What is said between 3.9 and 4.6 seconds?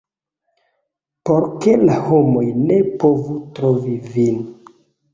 vin.